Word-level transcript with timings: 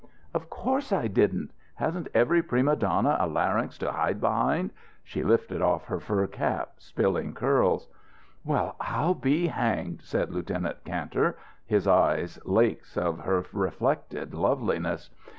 "Of 0.33 0.49
course 0.49 0.91
I 0.91 1.05
didn't! 1.07 1.51
Hasn't 1.75 2.07
every 2.15 2.41
prima 2.41 2.75
donna 2.75 3.17
a 3.19 3.27
larynx 3.27 3.77
to 3.77 3.93
hid 3.93 4.19
behind?" 4.19 4.71
She 5.03 5.21
lifted 5.21 5.61
off 5.61 5.85
her 5.85 5.99
fur 5.99 6.25
cap, 6.25 6.71
spilling 6.79 7.35
curls. 7.35 7.87
"Well, 8.43 8.75
I 8.81 8.95
I'll 8.97 9.13
be 9.13 9.45
hanged!" 9.45 10.01
said 10.01 10.31
Lieutenant 10.31 10.83
Kantor, 10.85 11.35
his 11.67 11.85
eyes 11.87 12.39
lakes 12.45 12.97
of 12.97 13.19
her 13.19 13.45
reflected 13.51 14.33
loveliness. 14.33 15.11